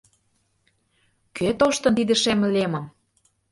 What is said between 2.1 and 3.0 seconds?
шем лемым